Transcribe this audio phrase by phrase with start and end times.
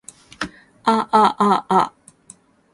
[0.93, 1.87] aaaa